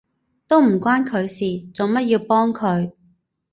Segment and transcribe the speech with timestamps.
[0.47, 2.91] 都唔關佢事，做乜要幫佢？